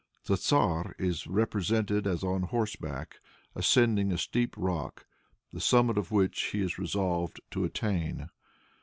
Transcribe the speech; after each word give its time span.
The 0.25 0.35
tzar 0.35 0.95
is 0.97 1.27
represented 1.27 2.07
as 2.07 2.23
on 2.23 2.41
horseback, 2.41 3.19
ascending 3.53 4.11
a 4.11 4.17
steep 4.17 4.55
rock, 4.57 5.05
the 5.53 5.61
summit 5.61 5.95
of 5.99 6.11
which 6.11 6.45
he 6.45 6.61
is 6.61 6.79
resolved 6.79 7.39
to 7.51 7.65
attain. 7.65 8.29